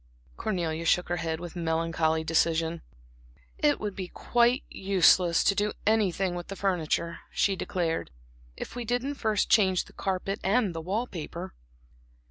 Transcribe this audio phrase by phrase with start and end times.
[0.35, 2.81] Cornelia shook her head with melancholy decision.
[3.59, 8.09] "It would be quite useless to do anything with the furniture," she declared,
[8.57, 11.53] "if we didn't first change the carpet and the wall paper."